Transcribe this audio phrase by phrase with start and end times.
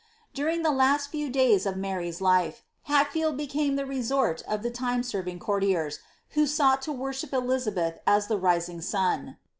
[0.33, 5.03] During the last few days of Mary's life, Hatfield became the resort of the time
[5.03, 9.37] serving courtiers, who sought to worship Elizabeth as the rising sun.